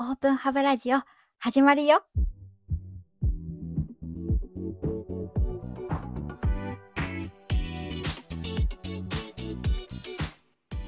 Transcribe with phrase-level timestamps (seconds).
[0.00, 1.00] オープンハブラジオ
[1.40, 2.04] 始まるよ。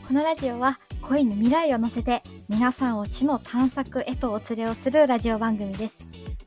[0.07, 6.07] このラジオは恋に未来を乗せて皆さんを知の探索へとお連れをするラジオ番組です。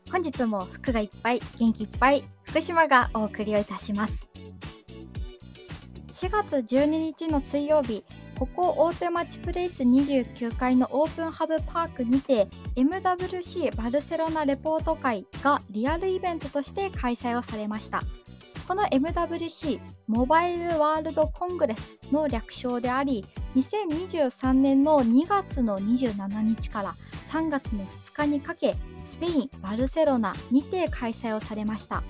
[0.09, 4.25] 本日も服がいっぱい元気いっぱい福島がお送りをいたします。
[6.13, 8.05] 4月12日の水曜日
[8.37, 18.01] ここ大手町プレイス29階のオープンハブパークにて MWC バルセロナレポート会がリアルイベントとして開催をされました。
[18.67, 23.25] この MWC モバイルワールドコングレスの略称であり
[23.57, 26.95] 2023年の2月の27日から
[27.27, 28.75] 3月の2日にかけ
[29.05, 32.03] スペイン・バルセロナにて開催をされました。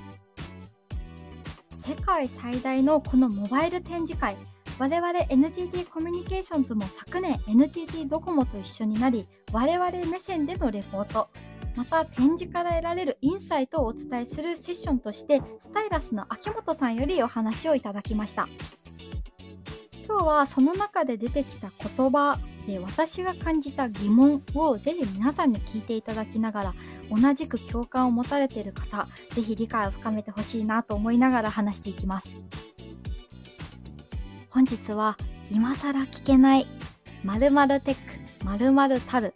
[1.75, 4.37] 世界最大のこのモバイル展示会
[4.79, 11.29] 我々 NTT コミュニケーションズも昨年 NTT ドコモと一緒になり我々目線でのレポート。
[11.75, 18.47] また展示から得られるインサイトをお伝えするセッションとしてスタイラスの秋元さんよりお話をいただきました。
[20.07, 22.37] 今日はその中で出てきた言葉
[22.67, 26.73] で私が感じた疑問をぜひ皆さんに聞いていただきながら
[27.09, 32.41] 同じく共感を持たれている方ぜひ理解を深めてほしいなと思いながら話していきます。
[34.53, 35.17] 本日は
[35.49, 36.67] 今更聞けない
[37.23, 39.33] 〇〇テック〇〇たる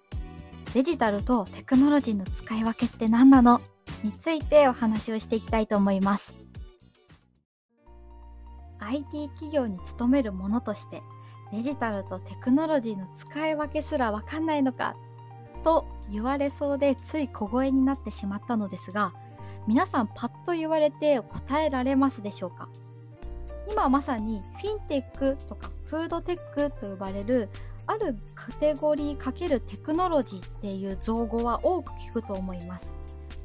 [0.76, 3.60] デジタルとテクノロジーの使い分けって何なの？
[4.04, 6.36] についてお話をしていきたいと思います。
[8.78, 11.02] IT 企業に勤める者として
[11.52, 14.96] デジタルとテクノロジーの使い分けすらわかんないのか？
[15.64, 19.14] と言われそうでつい小声になってしまったのですが
[19.66, 22.70] 皆さんパッと言われて答えられますでしょうか？
[23.70, 27.50] 今まさにフィンテックとかフードテックと呼ばれる
[27.86, 32.96] あるカテゴリーかけるテクノロジーっていう造語は多く聞くと思います。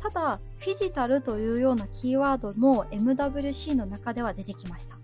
[0.00, 4.98] ただフィジタルというようなキーワードも MWC の中では出てきました。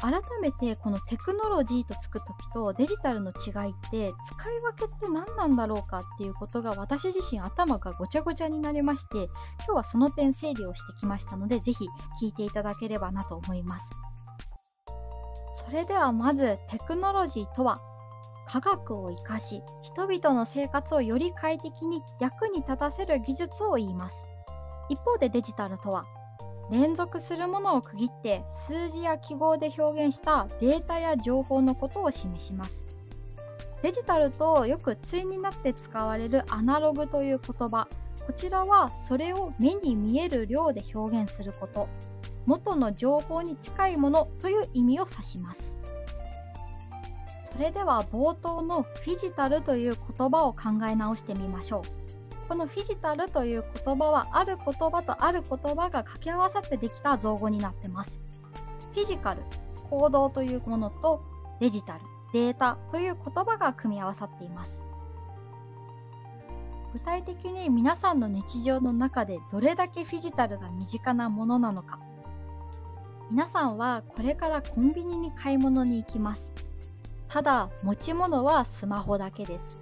[0.00, 9.24] 改めてこのテクノロジーとつく時とデジタルの違いって使い分けって何なんだろうかっていうことが私自身頭がごちゃごちゃになりまして
[9.58, 11.86] 今日はその点整理をしてきましたのでぜひ
[12.22, 13.90] 聞いていただければなと思います。
[15.70, 17.80] それではまずテクノロジーとは
[18.48, 24.24] 科学を生かし人々の生活をより快適に役に立たせる技術を言います。
[24.88, 26.06] 一方でデジタルとは
[26.72, 32.84] 連続するものを区切って数字や記号で表現したデータや情報のことを示します。
[33.80, 37.86] デジタルとよく対になって使われるアナログという言葉。
[38.26, 41.88] こちらはそれを目に見える量で表現すること。
[42.46, 45.76] 元の情報に近いものという意味を指します。
[47.52, 52.48] それでは冒頭のフィジタルという言葉を考え直してみましょう。
[52.48, 58.18] このフィジタルという言葉はある言葉とある言葉が掛け合わさってできた造語になってます。
[58.94, 59.42] フィジカル
[59.88, 61.22] 行動というものと
[61.60, 62.00] デジタル
[62.32, 64.80] データという言葉が組み合わさっています。
[66.92, 72.00] 具体的に皆さんの日常の中でどれだけフィジタルが身近なものなのか
[73.30, 76.50] 皆さんはこれからコンビニに買い物に行きます
[77.28, 79.80] ただ持ち物はスマホだけです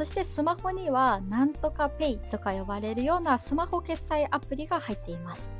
[0.00, 5.50] そしてスマホにはなんとかペイとか呼ばれるようなスマホ決済アプリが入っています。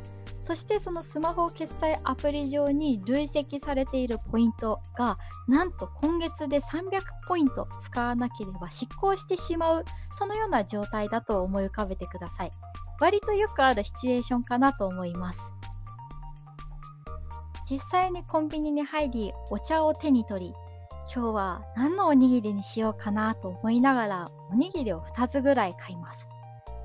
[0.41, 9.85] そしてそのスマホ決済アプリ上に累積されているポイントがなんと今月で300ポイント使わなければ執行してしまう
[10.19, 12.53] そのような状態だと思い浮かべてください。
[12.99, 15.60] 割とよくあるシチュエーションかなと思います。
[17.71, 20.55] 実際にコンビニに入りお茶を手に取り
[21.13, 26.27] 今日は何のおにぎりにしようかなと思いながらおにぎりを2つぐらい買います。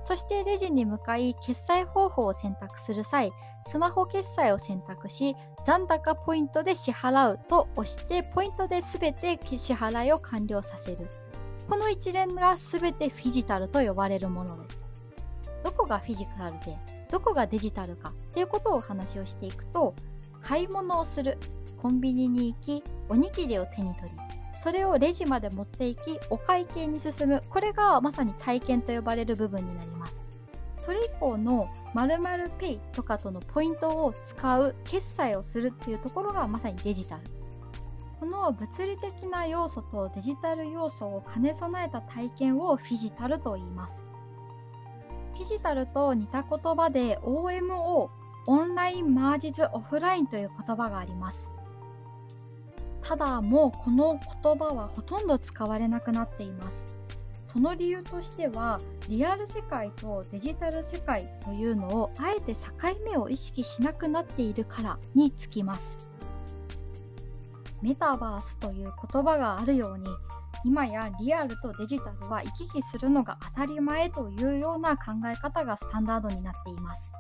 [0.04, 3.32] そしてレジに向かい決済方法を選択する際、
[3.68, 5.36] スマホ決済を選択し、
[5.66, 11.08] 残高ポイントで支払うと押してポイントで全て支払いを完了させる。
[11.68, 14.80] この一連が全てフィジタルと呼ばれるものです。
[15.64, 16.78] どこがフィジカルで、
[17.12, 19.96] どこがデジタルかっていうことをお話をしていくと、
[20.46, 21.40] 買い物をする、
[21.82, 24.16] コンビニに行きおにぎりを手に取り
[24.60, 27.44] それをレジまで持っていきお会計に進む。
[27.50, 30.24] これがまさに体験と呼ばれる部分になります。
[30.80, 37.22] それ以降の〇〇ペイとかとのポイントを使う決済をするっていうところがまさにデジタル。
[38.20, 44.02] この物理的な要素とデジタル要素を兼ね備えた体験をフィジタルと言います。
[45.36, 48.10] フィジタルと似た言葉で OMO
[48.48, 51.50] オンラインマージズオフラインという言葉があります。
[53.02, 56.88] ただもうこの言葉はほとんど使われなくなっています。
[57.46, 62.62] その理由としてはリアル世界とデジタル世界というのをあえて境
[63.06, 65.98] 目を意識しなくなっているからにつきます。
[67.82, 70.10] メタバースという言葉があるように
[70.66, 77.12] 今やリアルとデジタルは行き来するのが当たり前というような考え方がスタンダードになっています。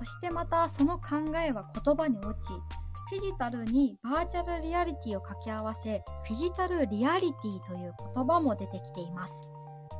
[0.00, 2.48] そしてまたその考えは言葉に落ち
[3.10, 9.34] フィジタルにバーチャルリアリティを掛け合わせフィジタルリアリティという言葉も出てきています。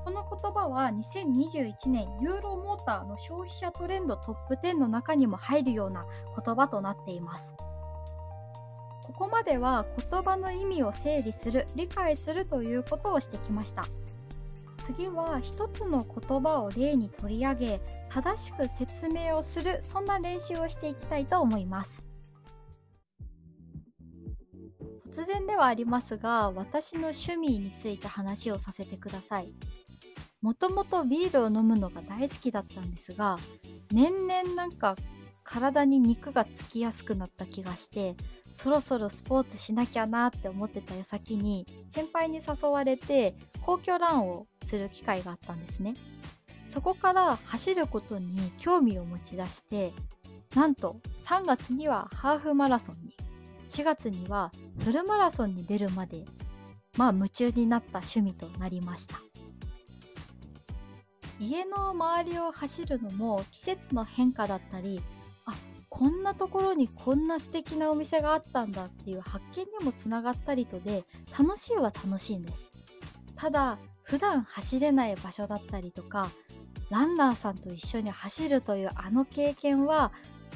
[0.02, 7.52] この言葉は2021年ユーロモーターの消費者トレンドトップ10の中にも入るような言葉となっています。
[9.02, 13.84] ここまでは言葉の意味を整理する理解するということをしてきました。
[14.86, 22.04] 次は一つの言葉を例に取り上げ正しく説明をするそんな練習をしていきたいと思います。
[25.10, 29.52] 突然ではありますが私の趣味について話をさせてください。
[30.40, 33.38] もともとビールを飲むのが大好きだったんですが
[33.92, 34.96] 年々なんか
[35.50, 38.14] 体に肉がつきやすくなった気がして
[38.52, 45.94] そろそろスポーツしなきゃなって思ってた矢先に先輩に誘われて皇居ランをする機会があったんですね。
[46.68, 49.92] そこから走ることに興味を持ち出して
[50.54, 53.16] なんと3月にはハーフマラソンに
[53.68, 54.52] 4月には
[54.84, 56.24] フルマラソンに出るまで
[56.96, 59.20] まあ夢中になった趣味となりました。
[61.40, 65.00] 家の周りを走るのも季節の変化だったり
[65.90, 71.04] こんなところにこんな素敵なお店があったんだっていう発見にもつながったりとで
[71.38, 72.70] 楽しいは楽しいんです
[73.36, 76.30] ただ普段走れない場所だったりとか
[76.90, 80.12] ランナーさんと一緒に走るというあの経験は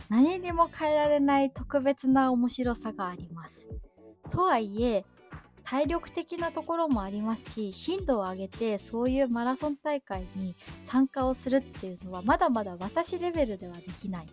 [0.08, 3.66] 何にも変えられない特別な面白さがあります。
[4.30, 5.04] とはいえ
[5.62, 14.26] 体力的なところもありますし頻度を上げてそういうマラソン大会に参加をするっていうのはまだまだ私レベルではできない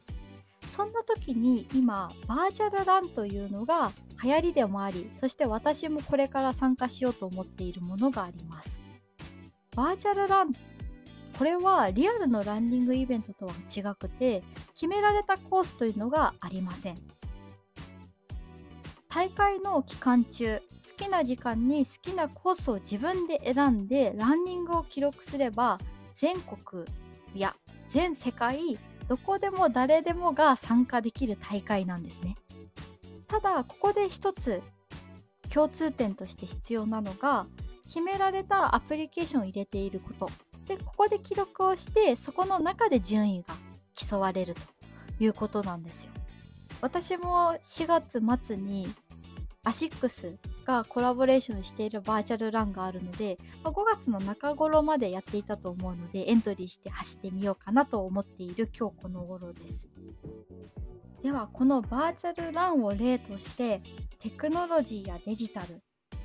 [0.71, 3.91] そんな時に今バーチャルランというのが
[4.23, 8.79] 流行りでもありそして私もこれから参加しようと思っているものがあります。
[9.75, 10.53] バーチャルラン
[11.37, 16.97] これはリアルのランニングイベントとは違くて決められたコースというのがありません。
[19.09, 25.79] 大会の期間中好きな時間に好きなコースを自分で選んでランニングを記録すれば
[26.13, 26.85] 全国
[27.35, 27.55] や
[27.89, 28.77] 全世界
[29.11, 32.37] どこでも誰でもが参加できる大会なんですね。
[33.27, 34.61] ただここで一つ
[35.49, 37.45] 共通点として必要なのが
[37.87, 40.31] 決められたアプリケーションを入れていること。
[40.65, 43.53] でここで記録をしてそこの中で順位が
[43.95, 44.61] 競われると
[45.19, 46.11] いうことなんですよ。
[46.79, 48.93] 私も4月末に
[49.65, 59.85] アシックスがコラボレーションしているバーチャルランがあるので、まあ、5月の中頃までやっていたと思うのでエントリーして走ってみようかなと思っている今日この頃です。
[61.21, 63.81] ではこのバーチャルランを例として
[64.19, 65.81] テクノロジーやデジタル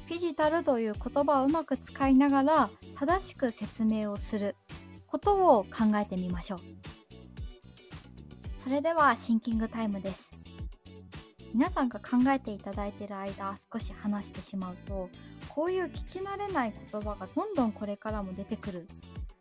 [0.07, 4.55] フィジタルという言葉をうまく使いながら正しく説明をする
[5.07, 6.61] ことを考えてみましょう。
[8.57, 10.31] それではシンキングタイムです。
[11.55, 15.09] 皆さんが考えていただいている間少し話してしまうと
[15.49, 18.89] こういう聞き慣れない言葉がどんどんこれからも出てくる。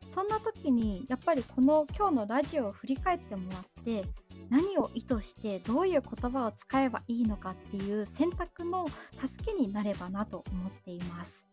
[0.08, 4.06] そんな時にやっぱりこの今日のラジオを振り返ってもらって
[4.50, 8.88] 何を意図してどういう言葉を使えばいいのかっていう選択の
[9.26, 11.46] 助けになればなと思っています。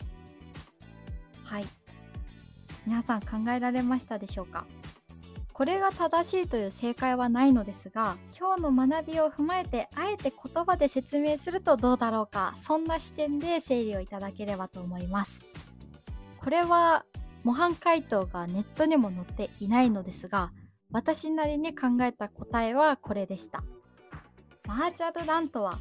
[1.45, 1.67] はい。
[2.87, 4.65] 皆さん考えられましたでしょうか？
[5.53, 15.41] これが正しいという正解はないのですが今日の学びを踏まえてあえて言葉で説明するとどうだろうかそんな視点で整理をいただければと思います
[16.39, 17.05] これは
[17.45, 20.53] 模範解答がネットにも載っていないのですが
[20.93, 23.65] 私なりに考えた答えはこれでした。
[24.65, 25.79] バーチャルランとは、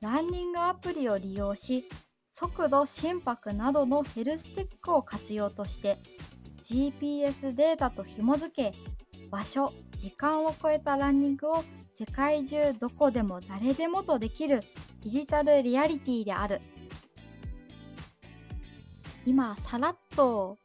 [0.00, 1.84] ランニングアプリを利用し、
[2.32, 5.98] 速度、心拍などのヘルステックを活用として、
[6.62, 8.72] GPS データと紐付け、
[9.30, 11.64] 場所、時間を超えたランニングを
[11.98, 14.62] 世界中どこでも誰でもとできる
[15.02, 16.60] デジタルリアリティである。
[19.26, 20.58] 今、さらっと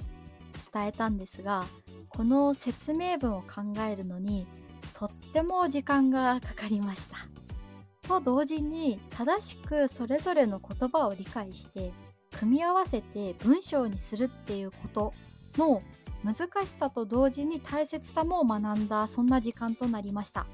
[0.73, 1.65] 伝えたんですが、
[2.09, 4.47] この説明文を考えるのに
[4.93, 7.17] とっても時間がかかりました。
[8.07, 11.91] と同時に正しくそれぞれの言葉を理解して
[12.39, 15.13] 組み合わせて文章にするっていうこと
[15.57, 15.81] の
[16.23, 20.45] 難しさと同時に大切さも学んだそんな時間となりました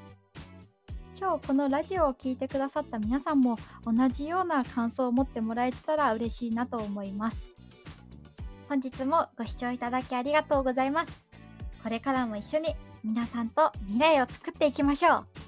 [1.19, 7.53] 今日このラジオを聴いてくださった皆さんも同じような感想を持ってもらえてたら嬉しいなと思います
[8.73, 11.11] 本日もご視聴いただきありがとうございます。
[11.83, 15.42] これからも一緒に皆さんと未来を作っていきましょう。